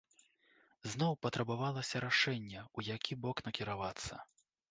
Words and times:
Зноў 0.93 1.11
патрабавалася 1.25 2.01
рашэнне, 2.07 2.63
у 2.79 2.87
які 2.87 3.19
бок 3.27 3.45
накіравацца. 3.49 4.13